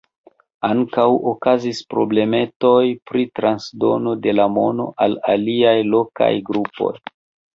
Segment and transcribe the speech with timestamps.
[0.67, 2.79] Ankaŭ okazis problemetoj
[3.11, 6.93] pri transdono de la mono al aliaj lokaj grupoj.